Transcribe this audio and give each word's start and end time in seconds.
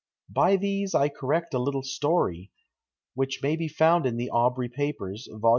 By 0.33 0.55
these 0.55 0.95
I 0.95 1.09
correct 1.09 1.53
a 1.53 1.59
little 1.59 1.83
story, 1.83 2.49
which 3.13 3.41
may 3.43 3.55
be 3.55 3.67
found 3.67 4.07
in 4.07 4.17
the 4.17 4.31
Aubrey 4.31 4.67
Papers, 4.69 5.29
vol. 5.31 5.49